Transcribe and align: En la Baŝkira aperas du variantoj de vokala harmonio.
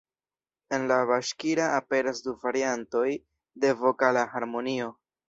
En 0.75 0.85
la 0.91 0.95
Baŝkira 1.09 1.67
aperas 1.81 2.21
du 2.27 2.33
variantoj 2.45 3.03
de 3.65 3.75
vokala 3.83 4.23
harmonio. 4.37 4.89